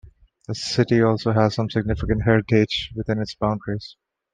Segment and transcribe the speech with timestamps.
[0.47, 3.97] The City also has some significant heritage within its boundaries.